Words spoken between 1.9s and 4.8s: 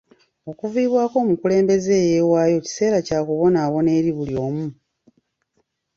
eyeewaayo kiseera kya kubonaabona eri buli omu.